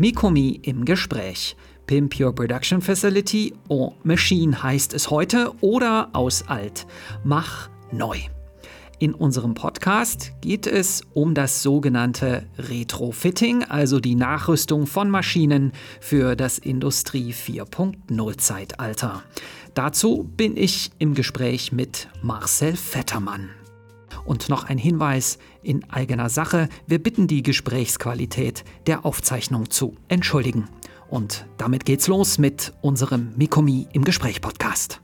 [0.00, 1.58] Mikomi im Gespräch.
[1.84, 6.86] Pimp Your Production Facility en Machine heißt es heute oder aus alt.
[7.22, 8.16] Mach neu.
[8.98, 16.34] In unserem Podcast geht es um das sogenannte Retrofitting, also die Nachrüstung von Maschinen für
[16.34, 19.22] das Industrie 4.0 Zeitalter.
[19.74, 23.50] Dazu bin ich im Gespräch mit Marcel Vettermann.
[24.24, 26.68] Und noch ein Hinweis in eigener Sache.
[26.86, 30.68] Wir bitten die Gesprächsqualität der Aufzeichnung zu entschuldigen.
[31.08, 35.00] Und damit geht's los mit unserem Mikomi im Gespräch Podcast.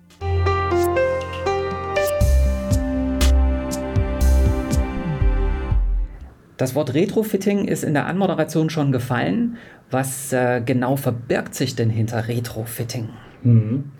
[6.56, 9.58] Das Wort Retrofitting ist in der Anmoderation schon gefallen.
[9.90, 13.10] Was äh, genau verbirgt sich denn hinter Retrofitting?
[13.42, 13.92] Mhm.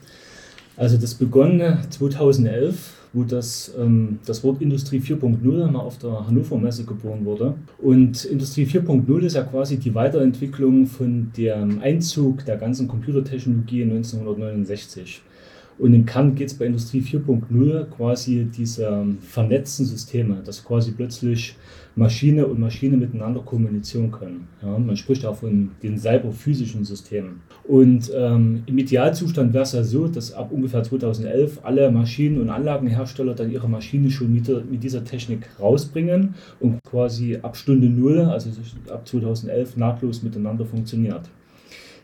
[0.76, 6.58] Also das begann 2011 wo das, ähm, das Wort Industrie 4.0 mal auf der Hannover
[6.58, 7.54] Messe geboren wurde.
[7.78, 15.22] Und Industrie 4.0 ist ja quasi die Weiterentwicklung von dem Einzug der ganzen Computertechnologie 1969.
[15.78, 21.56] Und im Kern geht es bei Industrie 4.0 quasi diese vernetzten Systeme, dass quasi plötzlich
[21.96, 24.48] Maschine und Maschine miteinander kommunizieren können.
[24.62, 27.40] Ja, man spricht auch von den cyberphysischen Systemen.
[27.64, 32.50] Und ähm, im Idealzustand wäre es ja so, dass ab ungefähr 2011 alle Maschinen- und
[32.50, 38.20] Anlagenhersteller dann ihre Maschine schon mit, mit dieser Technik rausbringen und quasi ab Stunde Null,
[38.20, 38.50] also
[38.90, 41.22] ab 2011, nahtlos miteinander funktioniert.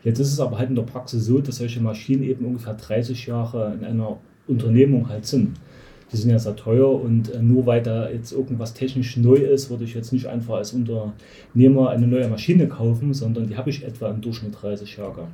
[0.03, 3.25] Jetzt ist es aber halt in der Praxis so, dass solche Maschinen eben ungefähr 30
[3.27, 5.57] Jahre in einer Unternehmung halt sind.
[6.11, 9.69] Die sind ja sehr teuer und äh, nur weil da jetzt irgendwas technisch neu ist,
[9.69, 13.83] würde ich jetzt nicht einfach als Unternehmer eine neue Maschine kaufen, sondern die habe ich
[13.83, 15.29] etwa im Durchschnitt 30 Jahre.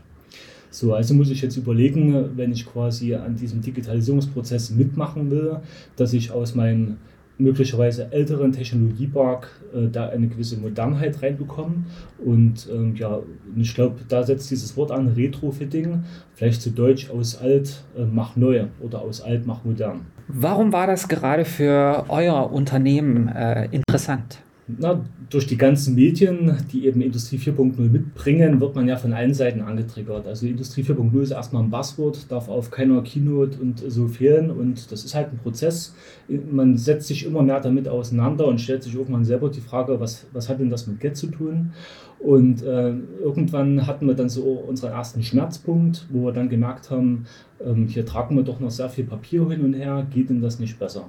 [0.71, 5.57] So, also muss ich jetzt überlegen, wenn ich quasi an diesem Digitalisierungsprozess mitmachen will,
[5.95, 6.97] dass ich aus meinem
[7.39, 11.85] möglicherweise älteren Technologiepark äh, da eine gewisse Modernheit reinbekommen.
[12.23, 13.19] Und ähm, ja,
[13.55, 16.03] ich glaube, da setzt dieses Wort an, Retrofitting,
[16.35, 20.01] vielleicht zu Deutsch aus alt äh, mach neu oder aus alt mach modern.
[20.27, 24.39] Warum war das gerade für euer Unternehmen äh, interessant?
[24.77, 29.33] Na, durch die ganzen Medien, die eben Industrie 4.0 mitbringen, wird man ja von allen
[29.33, 30.27] Seiten angetriggert.
[30.27, 34.51] Also Industrie 4.0 ist erstmal ein Buzzword, darf auf keiner Keynote und so fehlen.
[34.51, 35.95] Und das ist halt ein Prozess.
[36.27, 40.27] Man setzt sich immer mehr damit auseinander und stellt sich irgendwann selber die Frage, was,
[40.33, 41.71] was hat denn das mit Get zu tun?
[42.19, 42.93] Und äh,
[43.23, 47.25] irgendwann hatten wir dann so unseren ersten Schmerzpunkt, wo wir dann gemerkt haben,
[47.65, 50.59] ähm, hier tragen wir doch noch sehr viel Papier hin und her, geht denn das
[50.59, 51.07] nicht besser?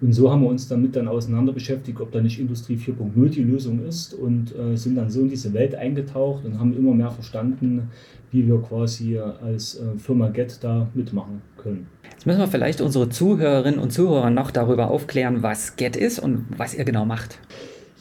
[0.00, 3.42] Und so haben wir uns damit dann auseinander beschäftigt, ob da nicht Industrie 4.0 die
[3.42, 7.10] Lösung ist und äh, sind dann so in diese Welt eingetaucht und haben immer mehr
[7.10, 7.90] verstanden,
[8.30, 11.86] wie wir quasi als äh, Firma Get da mitmachen können.
[12.10, 16.46] Jetzt müssen wir vielleicht unsere Zuhörerinnen und Zuhörer noch darüber aufklären, was Get ist und
[16.56, 17.38] was ihr genau macht.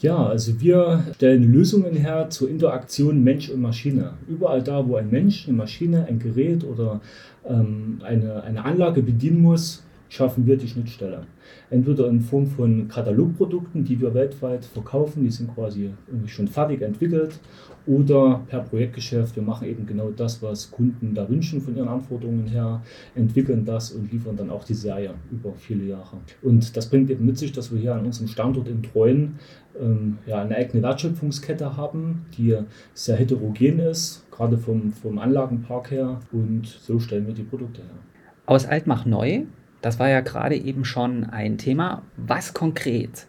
[0.02, 4.16] Ja, also wir stellen Lösungen her zur Interaktion Mensch und Maschine.
[4.28, 7.00] Überall da, wo ein Mensch, eine Maschine, ein Gerät oder
[7.48, 11.24] ähm, eine, eine Anlage bedienen muss, schaffen wir die Schnittstelle.
[11.72, 15.90] Entweder in Form von Katalogprodukten, die wir weltweit verkaufen, die sind quasi
[16.28, 17.40] schon fertig entwickelt,
[17.88, 19.36] oder per Projektgeschäft.
[19.36, 22.84] Wir machen eben genau das, was Kunden da wünschen von ihren Anforderungen her,
[23.16, 26.18] entwickeln das und liefern dann auch die Serie über viele Jahre.
[26.44, 29.40] Und das bringt eben mit sich, dass wir hier an unserem Standort in Treuen
[29.82, 32.56] ähm, ja, eine eigene Wertschöpfungskette haben, die
[32.94, 36.20] sehr heterogen ist, gerade vom, vom Anlagenpark her.
[36.32, 37.98] Und so stellen wir die Produkte her.
[38.46, 39.46] Aus Altmach neu
[39.84, 42.02] das war ja gerade eben schon ein Thema.
[42.16, 43.28] Was konkret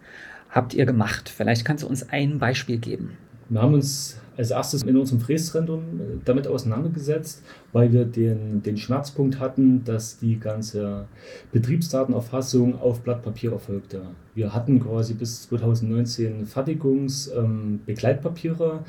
[0.51, 1.29] habt ihr gemacht?
[1.29, 3.19] Vielleicht kannst du uns ein Beispiel geben.
[3.51, 8.77] Wir haben uns als erstes in unserem Fräszentrum äh, damit auseinandergesetzt, weil wir den, den
[8.77, 11.07] Schmerzpunkt hatten, dass die ganze
[11.53, 14.03] Betriebsdatenerfassung auf Blatt Papier erfolgte.
[14.35, 18.81] Wir hatten quasi bis 2019 Fertigungsbegleitpapiere ähm,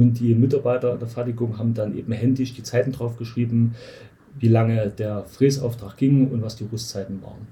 [0.00, 3.74] und die Mitarbeiter der Fertigung haben dann eben händisch die Zeiten draufgeschrieben,
[4.38, 7.46] wie lange der Fräsauftrag ging und was die Rüstzeiten waren.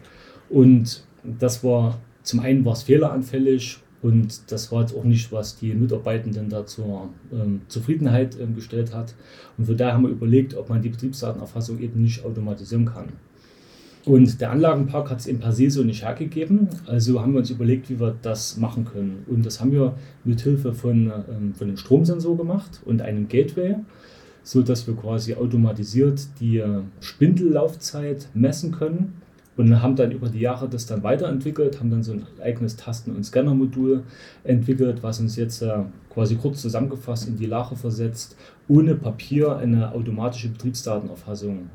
[0.49, 5.59] Und das war zum einen war es fehleranfällig und das war jetzt auch nicht, was
[5.59, 9.15] die Mitarbeitenden da zur ähm, Zufriedenheit ähm, gestellt hat.
[9.57, 13.11] Und von daher haben wir überlegt, ob man die Betriebsdatenerfassung eben nicht automatisieren kann.
[14.05, 16.69] Und der Anlagenpark hat es im per se so nicht hergegeben.
[16.87, 19.25] Also haben wir uns überlegt, wie wir das machen können.
[19.29, 19.95] Und das haben wir
[20.25, 23.77] mit Hilfe von, ähm, von einem Stromsensor gemacht und einem Gateway
[24.43, 29.15] so dass wir quasi automatisiert die äh, Spindellaufzeit messen können
[29.57, 33.15] und haben dann über die Jahre das dann weiterentwickelt, haben dann so ein eigenes Tasten-
[33.15, 34.03] und Scannermodul
[34.45, 38.37] entwickelt, was uns jetzt äh, quasi kurz zusammengefasst in die Lage versetzt,
[38.69, 41.69] ohne Papier eine automatische Betriebsdatenerfassung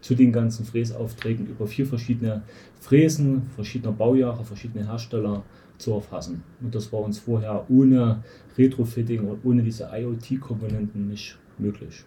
[0.00, 2.42] zu den ganzen Fräsaufträgen über vier verschiedene
[2.80, 5.42] Fräsen, verschiedener Baujahre, verschiedene Hersteller
[5.80, 6.42] zu erfassen.
[6.60, 8.22] Und das war uns vorher ohne
[8.56, 12.04] Retrofitting und ohne diese IoT-Komponenten nicht möglich.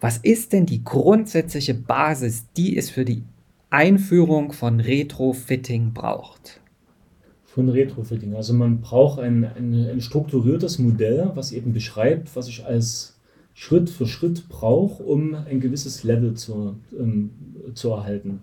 [0.00, 3.24] Was ist denn die grundsätzliche Basis, die es für die
[3.70, 6.60] Einführung von Retrofitting braucht?
[7.44, 8.34] Von Retrofitting.
[8.34, 13.18] Also man braucht ein, ein, ein strukturiertes Modell, was eben beschreibt, was ich als
[13.54, 17.30] Schritt für Schritt brauche, um ein gewisses Level zu, ähm,
[17.74, 18.40] zu erhalten.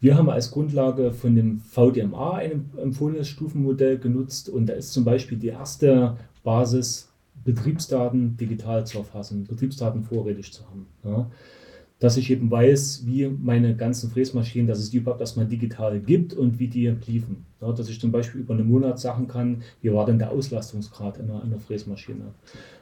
[0.00, 5.04] Wir haben als Grundlage von dem VDMA ein empfohlenes Stufenmodell genutzt und da ist zum
[5.04, 7.08] Beispiel die erste Basis,
[7.44, 10.86] Betriebsdaten digital zu erfassen, Betriebsdaten vorrätig zu haben.
[11.02, 11.30] Ja.
[11.98, 16.32] Dass ich eben weiß, wie meine ganzen Fräsmaschinen, dass es die überhaupt erstmal digital gibt
[16.32, 17.44] und wie die liefen.
[17.60, 21.18] Ja, dass ich zum Beispiel über einen Monat sagen kann, wie war denn der Auslastungsgrad
[21.18, 22.34] einer, einer Fräsmaschine.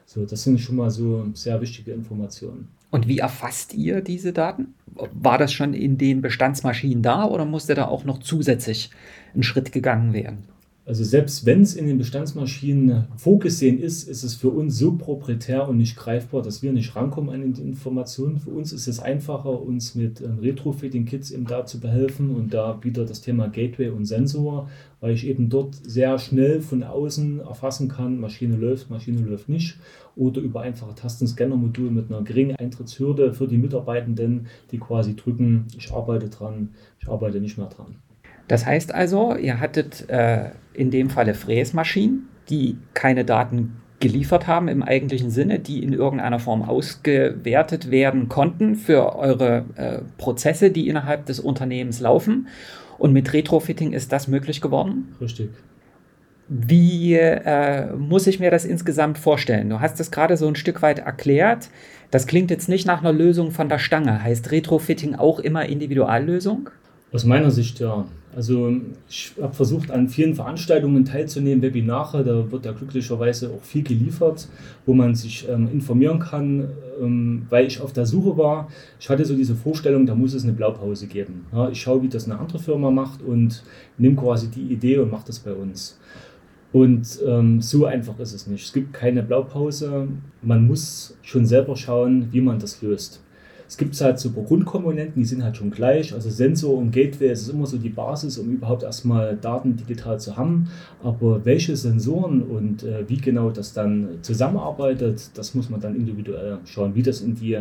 [0.05, 2.67] So, das sind schon mal so sehr wichtige Informationen.
[2.91, 4.75] Und wie erfasst ihr diese Daten?
[5.13, 8.89] War das schon in den Bestandsmaschinen da oder musste da auch noch zusätzlich
[9.35, 10.45] ein Schritt gegangen werden?
[10.87, 15.67] Also selbst wenn es in den Bestandsmaschinen vorgesehen ist, ist es für uns so proprietär
[15.67, 18.39] und nicht greifbar, dass wir nicht rankommen an die Informationen.
[18.39, 22.81] Für uns ist es einfacher, uns mit ähm, Retrofitting-Kits eben da zu behelfen und da
[22.85, 24.69] wieder das Thema Gateway und Sensor,
[25.01, 29.75] weil ich eben dort sehr schnell von außen erfassen kann, Maschine läuft, Maschine läuft nicht
[30.15, 35.91] oder über einfache Tastenscanner-Modul mit einer geringen Eintrittshürde für die Mitarbeitenden, die quasi drücken, ich
[35.91, 36.69] arbeite dran,
[37.01, 37.97] ich arbeite nicht mehr dran.
[38.47, 44.67] Das heißt also, ihr hattet äh, in dem Falle Fräsmaschinen, die keine Daten geliefert haben
[44.67, 50.87] im eigentlichen Sinne, die in irgendeiner Form ausgewertet werden konnten für eure äh, Prozesse, die
[50.87, 52.47] innerhalb des Unternehmens laufen.
[52.99, 55.15] Und mit Retrofitting ist das möglich geworden?
[55.19, 55.49] Richtig.
[56.47, 59.69] Wie äh, muss ich mir das insgesamt vorstellen?
[59.69, 61.69] Du hast es gerade so ein Stück weit erklärt.
[62.09, 64.23] Das klingt jetzt nicht nach einer Lösung von der Stange.
[64.23, 66.69] Heißt Retrofitting auch immer Individuallösung?
[67.11, 68.05] Aus meiner Sicht ja.
[68.35, 68.71] Also
[69.09, 74.47] ich habe versucht, an vielen Veranstaltungen teilzunehmen, Webinare, da wird ja glücklicherweise auch viel geliefert,
[74.85, 76.67] wo man sich ähm, informieren kann,
[77.01, 78.67] ähm, weil ich auf der Suche war.
[78.99, 81.45] Ich hatte so diese Vorstellung, da muss es eine Blaupause geben.
[81.53, 83.63] Ja, ich schaue, wie das eine andere Firma macht und
[83.97, 85.97] nehme quasi die Idee und mache das bei uns.
[86.73, 88.65] Und ähm, so einfach ist es nicht.
[88.65, 90.07] Es gibt keine Blaupause.
[90.41, 93.21] Man muss schon selber schauen, wie man das löst.
[93.67, 96.13] Es gibt halt so Grundkomponenten, die sind halt schon gleich.
[96.13, 100.37] Also Sensor und Gateway ist immer so die Basis, um überhaupt erstmal Daten digital zu
[100.37, 100.69] haben.
[101.03, 106.59] Aber welche Sensoren und äh, wie genau das dann zusammenarbeitet, das muss man dann individuell
[106.65, 107.59] schauen, wie das in die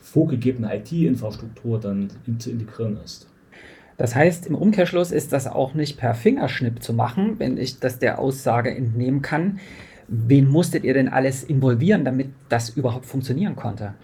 [0.00, 2.08] vorgegebene IT-Infrastruktur dann
[2.38, 3.26] zu integrieren ist.
[3.96, 7.98] Das heißt, im Umkehrschluss ist das auch nicht per Fingerschnipp zu machen, wenn ich das
[7.98, 9.58] der Aussage entnehmen kann.
[10.06, 13.94] Wen musstet ihr denn alles involvieren, damit das überhaupt funktionieren konnte?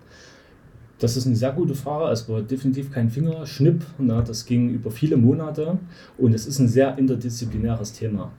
[0.98, 2.12] Das ist eine sehr gute Frage.
[2.12, 3.84] Es war definitiv kein Fingerschnipp.
[3.98, 5.78] Na, das ging über viele Monate
[6.18, 8.32] und es ist ein sehr interdisziplinäres Thema.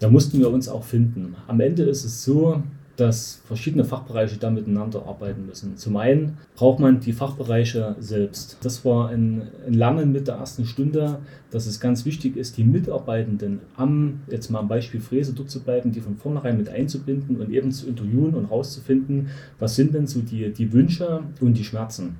[0.00, 1.34] Da mussten wir uns auch finden.
[1.46, 2.62] Am Ende ist es so,
[2.98, 5.76] dass verschiedene Fachbereiche da miteinander arbeiten müssen.
[5.76, 8.58] Zum einen braucht man die Fachbereiche selbst.
[8.62, 11.20] Das war ein, ein Lernen mit der ersten Stunde,
[11.52, 15.60] dass es ganz wichtig ist, die Mitarbeitenden am, jetzt mal am Beispiel Fräse dort zu
[15.60, 19.28] bleiben, die von vornherein mit einzubinden und eben zu interviewen und rauszufinden,
[19.60, 22.16] was sind denn so die, die Wünsche und die Schmerzen.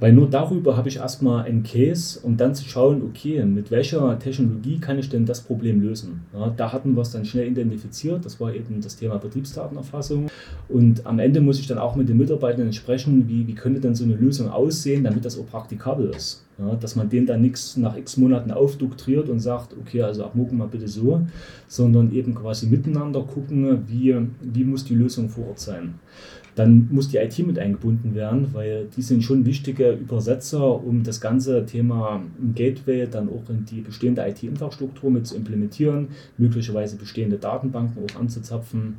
[0.00, 4.18] Weil nur darüber habe ich erstmal einen Case, um dann zu schauen, okay, mit welcher
[4.18, 6.22] Technologie kann ich denn das Problem lösen?
[6.32, 10.26] Ja, da hatten wir es dann schnell identifiziert, das war eben das Thema Betriebsdatenerfassung.
[10.68, 13.94] Und am Ende muss ich dann auch mit den Mitarbeitern sprechen, wie, wie könnte denn
[13.94, 16.44] so eine Lösung aussehen, damit das auch praktikabel ist.
[16.58, 20.36] Ja, dass man den dann nichts nach x Monaten aufdoktriert und sagt, okay, also ab
[20.36, 21.26] morgen mal bitte so,
[21.66, 25.94] sondern eben quasi miteinander gucken, wie, wie muss die Lösung vor Ort sein.
[26.54, 31.20] Dann muss die IT mit eingebunden werden, weil die sind schon wichtige Übersetzer, um das
[31.20, 32.22] ganze Thema
[32.54, 36.08] Gateway dann auch in die bestehende IT-Infrastruktur mit zu implementieren,
[36.38, 38.98] möglicherweise bestehende Datenbanken auch anzuzapfen.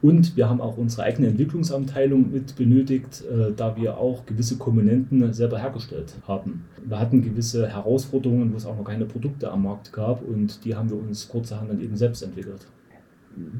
[0.00, 5.32] Und wir haben auch unsere eigene Entwicklungsabteilung mit benötigt, äh, da wir auch gewisse Komponenten
[5.32, 6.64] selber hergestellt haben.
[6.84, 10.76] Wir hatten gewisse Herausforderungen, wo es auch noch keine Produkte am Markt gab und die
[10.76, 12.66] haben wir uns kurzerhand dann eben selbst entwickelt.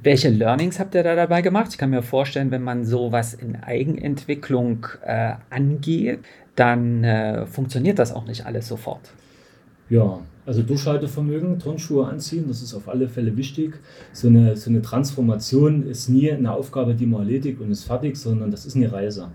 [0.03, 1.69] Welche Learnings habt ihr da dabei gemacht?
[1.71, 6.21] Ich kann mir vorstellen, wenn man sowas in Eigenentwicklung äh, angeht,
[6.57, 9.13] dann äh, funktioniert das auch nicht alles sofort.
[9.91, 13.75] Ja, also Durchhaltevermögen, Turnschuhe anziehen, das ist auf alle Fälle wichtig.
[14.15, 18.17] So eine, so eine Transformation ist nie eine Aufgabe, die man erledigt und ist fertig,
[18.17, 19.29] sondern das ist eine Reise.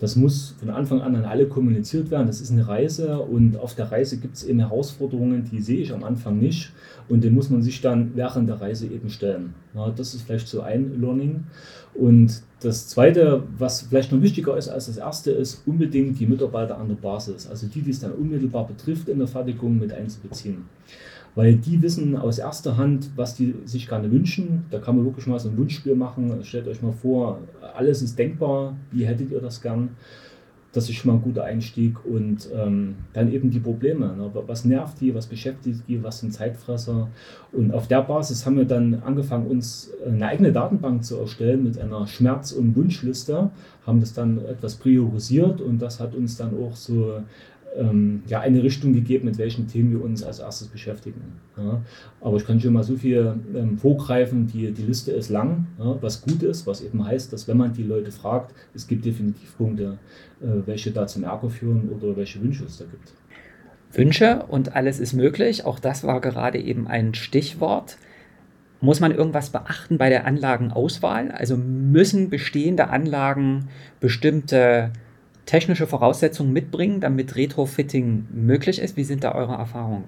[0.00, 2.26] Das muss von Anfang an an alle kommuniziert werden.
[2.26, 5.92] Das ist eine Reise und auf der Reise gibt es eben Herausforderungen, die sehe ich
[5.92, 6.72] am Anfang nicht
[7.08, 9.54] und den muss man sich dann während der Reise eben stellen.
[9.74, 11.44] Ja, das ist vielleicht so ein Learning.
[11.94, 16.78] Und das Zweite, was vielleicht noch wichtiger ist als das Erste, ist unbedingt die Mitarbeiter
[16.78, 20.66] an der Basis, also die, die es dann unmittelbar betrifft, in der Fertigung mit einzubeziehen
[21.34, 24.64] weil die wissen aus erster Hand, was die sich gerne wünschen.
[24.70, 26.40] Da kann man wirklich mal so ein Wunschspiel machen.
[26.42, 27.38] Stellt euch mal vor,
[27.74, 29.90] alles ist denkbar, wie hättet ihr das gern?
[30.72, 32.04] Das ist schon mal ein guter Einstieg.
[32.04, 34.14] Und ähm, dann eben die Probleme.
[34.16, 34.30] Ne?
[34.46, 37.08] Was nervt die, was beschäftigt die, was sind Zeitfresser?
[37.52, 41.78] Und auf der Basis haben wir dann angefangen, uns eine eigene Datenbank zu erstellen mit
[41.78, 43.50] einer Schmerz- und Wunschliste,
[43.86, 47.22] haben das dann etwas priorisiert und das hat uns dann auch so
[47.76, 51.20] ähm, ja, eine Richtung gegeben, mit welchen Themen wir uns als erstes beschäftigen.
[51.56, 51.80] Ja.
[52.20, 55.96] Aber ich kann schon mal so viel ähm, vorgreifen, die, die Liste ist lang, ja,
[56.00, 59.56] was gut ist, was eben heißt, dass wenn man die Leute fragt, es gibt definitiv
[59.56, 59.98] Punkte,
[60.40, 63.12] äh, welche da zum Ärger führen oder welche Wünsche es da gibt.
[63.92, 67.96] Wünsche und alles ist möglich, auch das war gerade eben ein Stichwort.
[68.80, 71.30] Muss man irgendwas beachten bei der Anlagenauswahl?
[71.32, 73.68] Also müssen bestehende Anlagen
[74.00, 74.92] bestimmte
[75.50, 78.96] technische Voraussetzungen mitbringen, damit Retrofitting möglich ist?
[78.96, 80.04] Wie sind da eure Erfahrungen?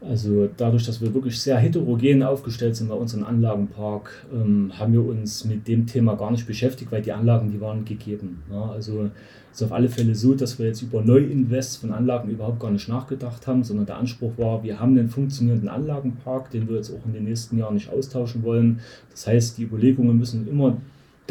[0.00, 5.04] Also dadurch, dass wir wirklich sehr heterogen aufgestellt sind bei unserem Anlagenpark, ähm, haben wir
[5.04, 8.42] uns mit dem Thema gar nicht beschäftigt, weil die Anlagen, die waren gegeben.
[8.50, 9.10] Ja, also
[9.52, 12.70] es ist auf alle Fälle so, dass wir jetzt über Neuinvests von Anlagen überhaupt gar
[12.70, 16.94] nicht nachgedacht haben, sondern der Anspruch war, wir haben einen funktionierenden Anlagenpark, den wir jetzt
[16.94, 18.78] auch in den nächsten Jahren nicht austauschen wollen.
[19.10, 20.76] Das heißt, die Überlegungen müssen immer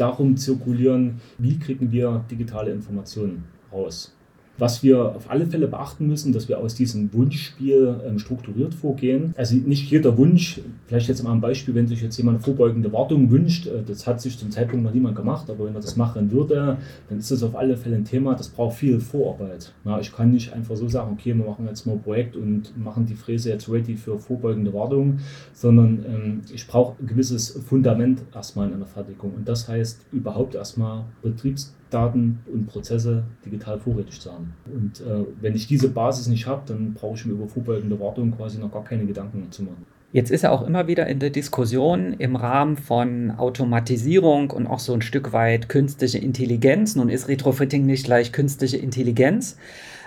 [0.00, 4.16] darum zirkulieren, wie kriegen wir digitale Informationen raus.
[4.60, 9.34] Was wir auf alle Fälle beachten müssen, dass wir aus diesem Wunschspiel ähm, strukturiert vorgehen.
[9.36, 13.30] Also nicht jeder Wunsch, vielleicht jetzt mal ein Beispiel, wenn sich jetzt jemand vorbeugende Wartung
[13.30, 16.30] wünscht, äh, das hat sich zum Zeitpunkt noch niemand gemacht, aber wenn er das machen
[16.30, 16.76] würde,
[17.08, 19.72] dann ist das auf alle Fälle ein Thema, das braucht viel Vorarbeit.
[19.84, 22.76] Ja, ich kann nicht einfach so sagen, okay, wir machen jetzt mal ein Projekt und
[22.76, 25.20] machen die Fräse jetzt ready für vorbeugende Wartung,
[25.54, 29.32] sondern ähm, ich brauche ein gewisses Fundament erstmal in einer Fertigung.
[29.34, 34.54] Und das heißt überhaupt erstmal Betriebs Daten und Prozesse digital vorrätig zu haben.
[34.66, 38.30] Und äh, wenn ich diese Basis nicht habe, dann brauche ich mir über vorbeugende Wartung
[38.36, 39.86] quasi noch gar keine Gedanken zu machen.
[40.12, 44.80] Jetzt ist er auch immer wieder in der Diskussion im Rahmen von Automatisierung und auch
[44.80, 46.96] so ein Stück weit künstliche Intelligenz.
[46.96, 49.56] Nun ist Retrofitting nicht gleich künstliche Intelligenz,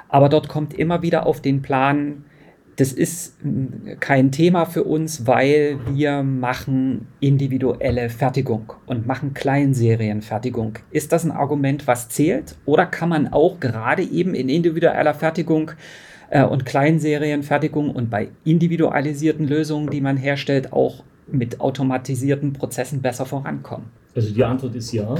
[0.09, 2.25] aber dort kommt immer wieder auf den Plan,
[2.77, 3.37] das ist
[3.99, 10.79] kein Thema für uns, weil wir machen individuelle Fertigung und machen Kleinserienfertigung.
[10.91, 12.55] Ist das ein Argument, was zählt?
[12.65, 15.71] Oder kann man auch gerade eben in individueller Fertigung
[16.29, 23.25] äh, und Kleinserienfertigung und bei individualisierten Lösungen, die man herstellt, auch mit automatisierten Prozessen besser
[23.25, 23.87] vorankommen?
[24.15, 25.15] Also die Antwort ist ja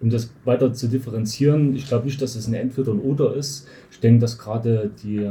[0.00, 3.68] um das weiter zu differenzieren, ich glaube nicht, dass es ein Entweder und Oder ist.
[3.90, 5.28] Ich denke, dass gerade die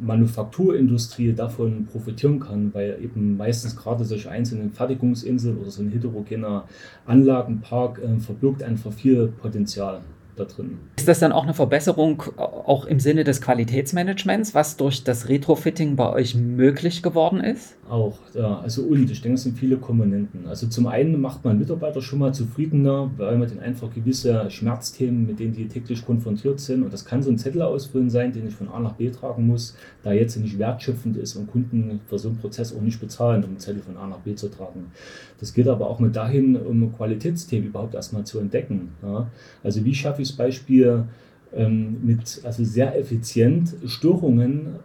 [0.00, 6.64] Manufakturindustrie davon profitieren kann, weil eben meistens gerade solche einzelnen Fertigungsinseln oder so ein heterogener
[7.06, 10.02] Anlagenpark äh, verbirgt einfach viel Potenzial
[10.36, 10.78] da drin.
[10.96, 15.96] Ist das dann auch eine Verbesserung, auch im Sinne des Qualitätsmanagements, was durch das Retrofitting
[15.96, 17.76] bei euch möglich geworden ist?
[17.90, 18.60] Auch, ja.
[18.60, 20.46] Also und, ich denke, es sind viele Komponenten.
[20.46, 25.26] Also zum einen macht man Mitarbeiter schon mal zufriedener, weil man dann einfach gewisse Schmerzthemen,
[25.26, 28.46] mit denen die täglich konfrontiert sind, und das kann so ein Zettel ausfüllen sein, den
[28.46, 32.16] ich von A nach B tragen muss, da jetzt nicht wertschöpfend ist und Kunden für
[32.16, 34.92] so einen Prozess auch nicht bezahlen, um einen Zettel von A nach B zu tragen.
[35.40, 38.90] Das geht aber auch mit dahin, um Qualitätsthemen überhaupt erstmal zu entdecken.
[39.02, 39.26] Ja.
[39.64, 41.06] Also wie schaffe ich es Beispiel
[41.52, 44.76] ähm, mit also sehr effizient Störungen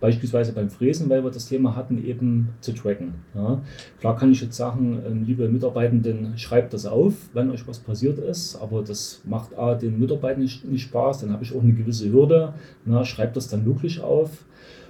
[0.00, 3.14] beispielsweise beim Fräsen, weil wir das Thema hatten, eben zu tracken.
[3.34, 3.60] Ja.
[4.00, 8.56] Klar kann ich jetzt sagen, liebe Mitarbeitenden, schreibt das auf, wenn euch was passiert ist,
[8.56, 12.12] aber das macht A, den Mitarbeitern nicht, nicht Spaß, dann habe ich auch eine gewisse
[12.12, 14.44] Hürde, na, schreibt das dann wirklich auf,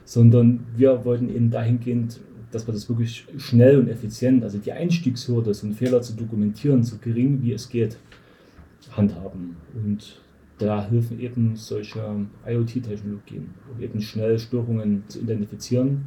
[0.05, 5.53] sondern wir wollten eben dahingehend, dass wir das wirklich schnell und effizient, also die Einstiegshürde,
[5.53, 7.99] so einen Fehler zu dokumentieren, so gering wie es geht,
[8.97, 9.57] handhaben.
[9.75, 10.19] Und
[10.59, 16.07] da helfen eben solche IoT-Technologien, um eben schnell Störungen zu identifizieren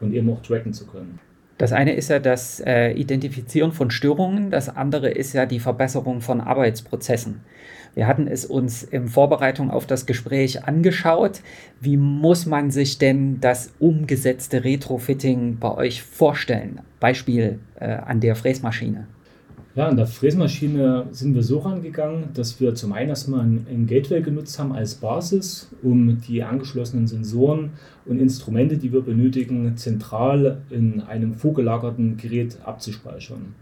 [0.00, 1.18] und eben auch tracken zu können.
[1.58, 6.20] Das eine ist ja das äh, Identifizieren von Störungen, das andere ist ja die Verbesserung
[6.20, 7.40] von Arbeitsprozessen.
[7.94, 11.40] Wir hatten es uns in Vorbereitung auf das Gespräch angeschaut.
[11.80, 16.82] Wie muss man sich denn das umgesetzte Retrofitting bei euch vorstellen?
[17.00, 19.06] Beispiel äh, an der Fräsmaschine.
[19.76, 24.22] Ja, an der Fräsmaschine sind wir so rangegangen, dass wir zum einen erstmal ein Gateway
[24.22, 27.72] genutzt haben als Basis, um die angeschlossenen Sensoren
[28.06, 33.54] und Instrumente, die wir benötigen, zentral in einem vorgelagerten Gerät abzuspeichern.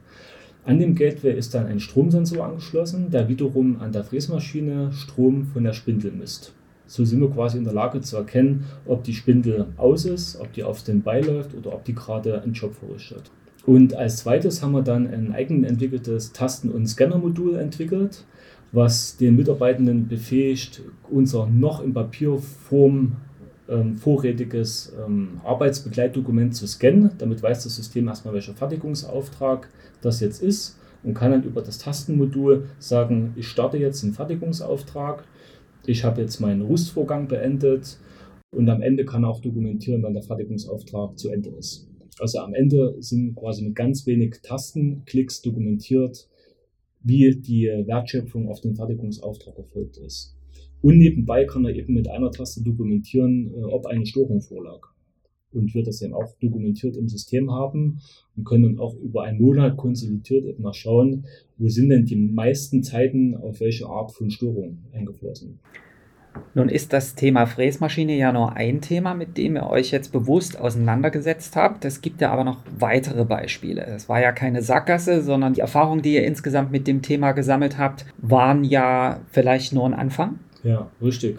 [0.65, 5.65] An dem Gateway ist dann ein Stromsensor angeschlossen, der wiederum an der Fräsmaschine Strom von
[5.65, 6.53] der Spindel misst.
[6.87, 10.53] So sind wir quasi in der Lage zu erkennen, ob die Spindel aus ist, ob
[10.53, 13.33] die auf den läuft oder ob die gerade einen Job verrichtet.
[13.67, 18.25] Und als zweites haben wir dann ein eigen entwickeltes Tasten- und Scannermodul entwickelt,
[18.73, 23.17] was den Mitarbeitenden befähigt, unser noch in Papierform
[23.69, 27.11] ähm, vorrätiges ähm, Arbeitsbegleitdokument zu scannen.
[27.17, 29.69] Damit weiß das System erstmal, welcher Fertigungsauftrag
[30.03, 35.25] das jetzt ist und kann dann über das Tastenmodul sagen, ich starte jetzt einen Fertigungsauftrag
[35.87, 37.99] ich habe jetzt meinen Rüstvorgang beendet
[38.51, 41.87] und am Ende kann er auch dokumentieren, wann der Fertigungsauftrag zu Ende ist.
[42.21, 46.29] Also am Ende sind quasi mit ganz wenig Tastenklicks dokumentiert,
[47.03, 50.37] wie die Wertschöpfung auf den Fertigungsauftrag erfolgt ist.
[50.81, 54.95] Und nebenbei kann er eben mit einer Taste dokumentieren, äh, ob eine Störung vorlag
[55.55, 58.01] und wir das eben auch dokumentiert im System haben
[58.37, 62.83] und können dann auch über einen Monat konsolidiert eben schauen, wo sind denn die meisten
[62.83, 65.61] Zeiten auf welche Art von Störung eingeflossen.
[66.55, 70.59] Nun ist das Thema Fräsmaschine ja nur ein Thema, mit dem ihr euch jetzt bewusst
[70.59, 71.85] auseinandergesetzt habt.
[71.85, 73.85] Es gibt ja aber noch weitere Beispiele.
[73.85, 77.79] Es war ja keine Sackgasse, sondern die Erfahrungen, die ihr insgesamt mit dem Thema gesammelt
[77.79, 80.39] habt, waren ja vielleicht nur ein Anfang.
[80.63, 81.39] Ja, richtig.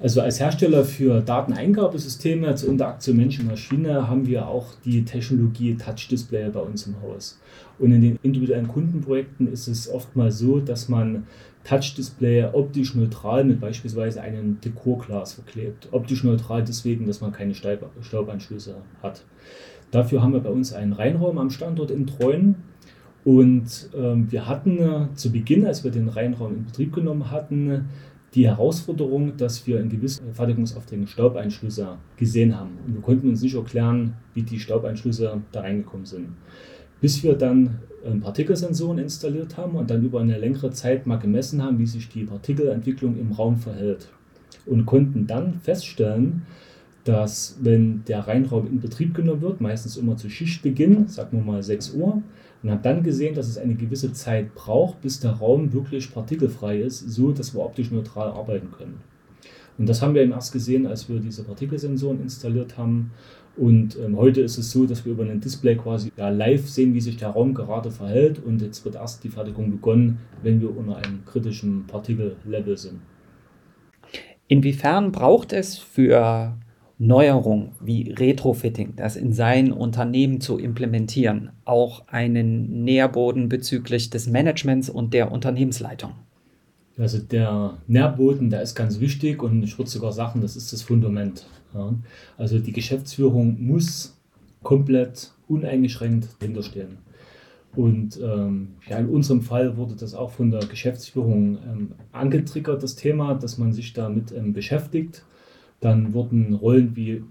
[0.00, 6.48] Also als Hersteller für Dateneingabesysteme zur Interaktion Mensch-Maschine haben wir auch die Technologie Touch Display
[6.50, 7.40] bei uns im Haus.
[7.80, 11.26] Und in den individuellen Kundenprojekten ist es oftmals so, dass man
[11.68, 15.88] Touch Display optisch neutral mit beispielsweise einem Dekorglas verklebt.
[15.92, 19.26] Optisch neutral deswegen, dass man keine Staubanschlüsse hat.
[19.90, 22.54] Dafür haben wir bei uns einen Reinraum am Standort in Treuen.
[23.22, 27.90] Und ähm, wir hatten äh, zu Beginn, als wir den Reinraum in Betrieb genommen hatten,
[28.34, 32.78] die Herausforderung, dass wir in gewissen Fertigungsaufträgen Staubeinschlüsse gesehen haben.
[32.86, 36.28] Und wir konnten uns nicht erklären, wie die Staubeinschlüsse da reingekommen sind.
[37.00, 41.62] Bis wir dann ähm, Partikelsensoren installiert haben und dann über eine längere Zeit mal gemessen
[41.62, 44.08] haben, wie sich die Partikelentwicklung im Raum verhält.
[44.66, 46.42] Und konnten dann feststellen,
[47.04, 51.62] dass wenn der Reinraum in Betrieb genommen wird, meistens immer zu Schichtbeginn, sagen wir mal
[51.62, 52.22] 6 Uhr,
[52.62, 56.80] und habe dann gesehen, dass es eine gewisse Zeit braucht, bis der Raum wirklich partikelfrei
[56.80, 59.00] ist, so dass wir optisch neutral arbeiten können.
[59.78, 63.12] Und das haben wir eben erst gesehen, als wir diese Partikelsensoren installiert haben.
[63.56, 66.94] Und ähm, heute ist es so, dass wir über ein Display quasi ja, live sehen,
[66.94, 68.44] wie sich der Raum gerade verhält.
[68.44, 73.00] Und jetzt wird erst die Fertigung begonnen, wenn wir unter einem kritischen Partikellevel sind.
[74.48, 76.56] Inwiefern braucht es für
[76.98, 84.90] Neuerung wie Retrofitting, das in sein Unternehmen zu implementieren, auch einen Nährboden bezüglich des Managements
[84.90, 86.12] und der Unternehmensleitung?
[86.98, 90.82] Also der Nährboden, der ist ganz wichtig und ich würde sogar sagen, das ist das
[90.82, 91.46] Fundament.
[91.74, 91.94] Ja.
[92.36, 94.16] Also die Geschäftsführung muss
[94.62, 96.98] komplett uneingeschränkt hinterstehen.
[97.76, 102.96] Und ähm, ja, in unserem Fall wurde das auch von der Geschäftsführung ähm, angetriggert, das
[102.96, 105.22] Thema, dass man sich damit ähm, beschäftigt
[105.80, 107.22] dann wurden Rollen wie,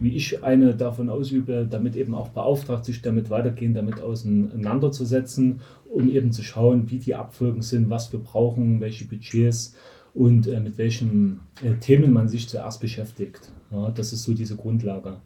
[0.00, 6.10] wie ich eine davon ausübe, damit eben auch beauftragt, sich damit weitergehend damit auseinanderzusetzen, um
[6.10, 9.74] eben zu schauen, wie die Abfolgen sind, was wir brauchen, welche Budgets
[10.14, 13.52] und äh, mit welchen äh, Themen man sich zuerst beschäftigt.
[13.70, 15.16] Ja, das ist so diese Grundlage.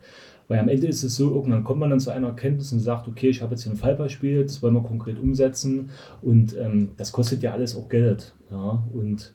[0.49, 3.07] Weil am Ende ist es so, irgendwann kommt man dann zu einer Erkenntnis und sagt,
[3.07, 5.91] okay, ich habe jetzt hier ein Fallbeispiel, das wollen wir konkret umsetzen
[6.23, 8.35] und ähm, das kostet ja alles auch Geld.
[8.51, 9.35] Ja, und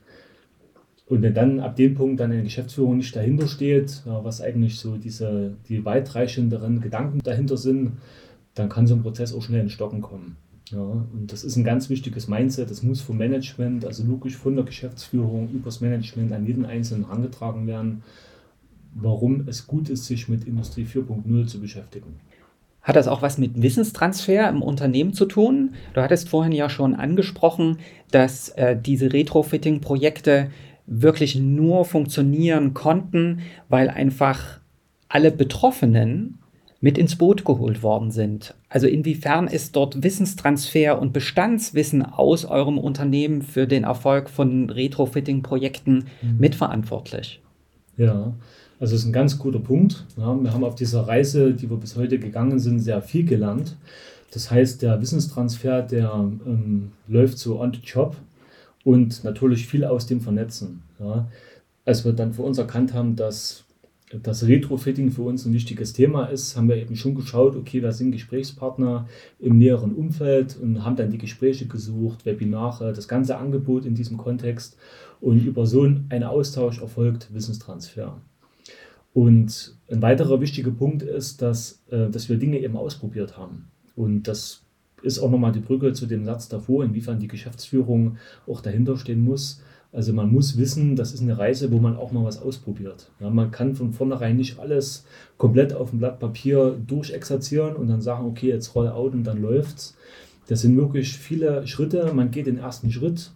[1.05, 4.97] und wenn dann ab dem Punkt dann eine Geschäftsführung nicht dahinter steht, was eigentlich so
[4.97, 7.93] diese, die weitreichenderen Gedanken dahinter sind,
[8.55, 10.37] dann kann so ein Prozess auch schnell in Stocken kommen.
[10.71, 12.71] Ja, und das ist ein ganz wichtiges Mindset.
[12.71, 17.67] Das muss vom Management, also wirklich von der Geschäftsführung übers Management an jeden Einzelnen herangetragen
[17.67, 18.03] werden,
[18.95, 22.15] warum es gut ist, sich mit Industrie 4.0 zu beschäftigen.
[22.81, 25.73] Hat das auch was mit Wissenstransfer im Unternehmen zu tun?
[25.93, 27.77] Du hattest vorhin ja schon angesprochen,
[28.11, 30.49] dass äh, diese Retrofitting-Projekte
[30.85, 34.59] wirklich nur funktionieren konnten, weil einfach
[35.07, 36.39] alle Betroffenen
[36.81, 38.55] mit ins Boot geholt worden sind.
[38.67, 46.05] Also inwiefern ist dort Wissenstransfer und Bestandswissen aus eurem Unternehmen für den Erfolg von Retrofitting-Projekten
[46.21, 46.37] mhm.
[46.39, 47.41] mitverantwortlich?
[47.95, 48.33] Ja,
[48.81, 50.05] also ist ein ganz guter Punkt.
[50.17, 53.77] Ja, wir haben auf dieser Reise, die wir bis heute gegangen sind, sehr viel gelernt.
[54.33, 56.11] Das heißt, der Wissenstransfer, der
[56.45, 58.17] ähm, läuft so on the job
[58.83, 60.83] und natürlich viel aus dem Vernetzen.
[60.99, 61.29] Ja.
[61.85, 63.65] Als wir dann für uns erkannt haben, dass
[64.21, 67.93] das Retrofitting für uns ein wichtiges Thema ist, haben wir eben schon geschaut, okay, wer
[67.93, 69.07] sind Gesprächspartner
[69.39, 74.17] im näheren Umfeld und haben dann die Gespräche gesucht, Webinare, das ganze Angebot in diesem
[74.17, 74.77] Kontext
[75.19, 78.21] und über so einen Austausch erfolgt Wissenstransfer.
[79.13, 83.67] Und ein weiterer wichtiger Punkt ist, dass, äh, dass wir Dinge eben ausprobiert haben.
[83.95, 84.62] Und das
[85.03, 89.21] ist auch nochmal die Brücke zu dem Satz davor, inwiefern die Geschäftsführung auch dahinter stehen
[89.21, 89.61] muss.
[89.91, 93.11] Also man muss wissen, das ist eine Reise, wo man auch mal was ausprobiert.
[93.19, 95.05] Ja, man kann von vornherein nicht alles
[95.37, 99.39] komplett auf dem Blatt Papier durchexerzieren und dann sagen, okay, jetzt roll out und dann
[99.39, 99.95] läuft's.
[100.47, 102.11] Das sind wirklich viele Schritte.
[102.13, 103.31] Man geht den ersten Schritt,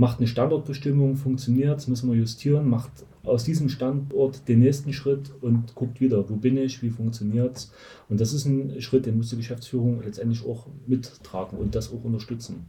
[0.00, 2.90] macht eine Standortbestimmung, funktioniert, müssen wir justieren, macht
[3.22, 7.72] aus diesem Standort den nächsten Schritt und guckt wieder, wo bin ich, wie funktioniert es.
[8.08, 12.02] Und das ist ein Schritt, den muss die Geschäftsführung letztendlich auch mittragen und das auch
[12.02, 12.64] unterstützen.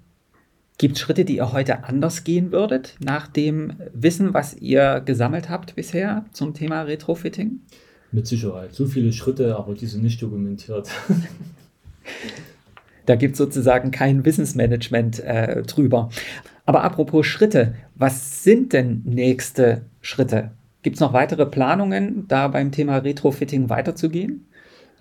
[0.77, 5.49] Gibt es Schritte, die ihr heute anders gehen würdet, nach dem Wissen, was ihr gesammelt
[5.49, 7.61] habt bisher zum Thema Retrofitting?
[8.11, 8.73] Mit Sicherheit.
[8.73, 10.89] So viele Schritte, aber die sind nicht dokumentiert.
[13.05, 16.09] Da gibt es sozusagen kein Wissensmanagement äh, drüber.
[16.71, 20.51] Aber apropos Schritte, was sind denn nächste Schritte?
[20.83, 24.45] Gibt es noch weitere Planungen, da beim Thema Retrofitting weiterzugehen?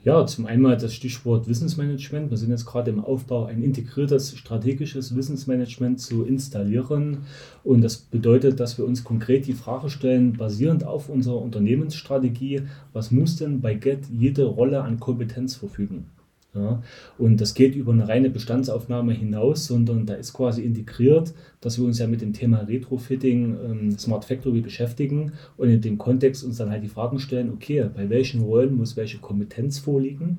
[0.03, 2.29] Ja, zum einen das Stichwort Wissensmanagement.
[2.29, 7.19] Wir sind jetzt gerade im Aufbau, ein integriertes strategisches Wissensmanagement zu installieren.
[7.63, 13.13] Und das bedeutet, dass wir uns konkret die Frage stellen, basierend auf unserer Unternehmensstrategie, was
[13.13, 16.07] muss denn bei GET jede Rolle an Kompetenz verfügen?
[16.55, 16.83] Ja,
[17.17, 21.85] und das geht über eine reine Bestandsaufnahme hinaus, sondern da ist quasi integriert, dass wir
[21.85, 26.57] uns ja mit dem Thema Retrofitting, ähm, Smart Factory beschäftigen und in dem Kontext uns
[26.57, 30.39] dann halt die Fragen stellen, okay, bei welchen Rollen muss welche Kompetenz vorliegen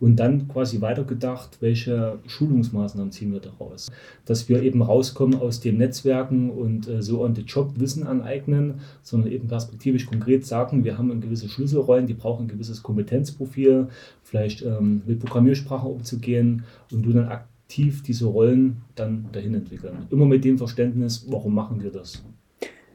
[0.00, 3.90] und dann quasi weitergedacht, welche Schulungsmaßnahmen ziehen wir daraus.
[4.24, 8.80] Dass wir eben rauskommen aus den Netzwerken und äh, so on the job Wissen aneignen,
[9.02, 13.88] sondern eben perspektivisch konkret sagen, wir haben gewisse Schlüsselrollen, die brauchen ein gewisses Kompetenzprofil,
[14.22, 20.06] vielleicht ähm, mit Programmiersprachen umzugehen und du dann aktiv diese Rollen dann dahin entwickeln.
[20.10, 22.24] Immer mit dem Verständnis, warum machen wir das?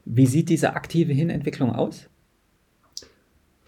[0.05, 2.09] Wie sieht diese aktive Hinentwicklung aus?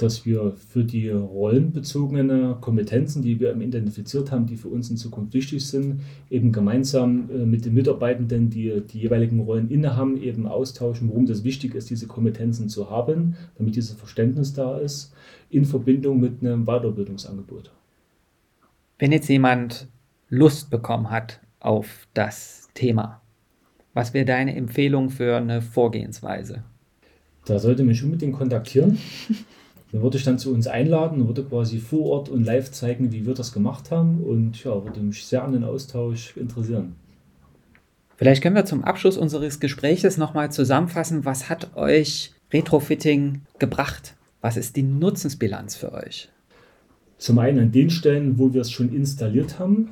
[0.02, 5.34] dass wir für die rollenbezogenen Kompetenzen, die wir identifiziert haben, die für uns in Zukunft
[5.34, 11.10] wichtig sind, eben gemeinsam äh, mit den Mitarbeitenden, die die jeweiligen Rollen innehaben, eben austauschen,
[11.10, 15.14] warum das wichtig ist, diese Kompetenzen zu haben, damit dieses Verständnis da ist,
[15.50, 17.72] in Verbindung mit einem Weiterbildungsangebot.
[18.98, 19.88] Wenn jetzt jemand
[20.30, 23.22] Lust bekommen hat auf das Thema,
[23.94, 26.64] was wäre deine Empfehlung für eine Vorgehensweise?
[27.46, 29.00] Da sollte mich unbedingt kontaktieren.
[29.92, 33.26] Dann würde ich dann zu uns einladen, würde quasi vor Ort und live zeigen, wie
[33.26, 36.96] wir das gemacht haben und ja, würde mich sehr an den Austausch interessieren.
[38.16, 44.16] Vielleicht können wir zum Abschluss unseres Gespräches nochmal zusammenfassen, was hat euch Retrofitting gebracht?
[44.42, 46.30] Was ist die Nutzensbilanz für euch?
[47.18, 49.90] Zum einen an den Stellen, wo wir es schon installiert haben,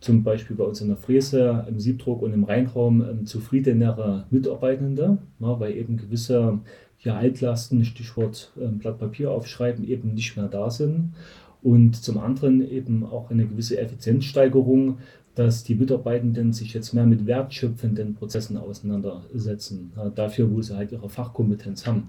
[0.00, 5.18] zum Beispiel bei uns in der Fräse, im Siebdruck und im Reinraum, ähm, zufriedenere Mitarbeitende,
[5.38, 6.60] na, weil eben gewisse
[7.00, 11.14] ja, Altlasten, Stichwort äh, Blatt Papier aufschreiben, eben nicht mehr da sind.
[11.62, 14.98] Und zum anderen eben auch eine gewisse Effizienzsteigerung,
[15.34, 20.92] dass die Mitarbeitenden sich jetzt mehr mit wertschöpfenden Prozessen auseinandersetzen, ja, dafür, wo sie halt
[20.92, 22.08] ihre Fachkompetenz haben.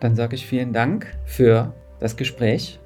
[0.00, 2.78] Dann sage ich vielen Dank für das Gespräch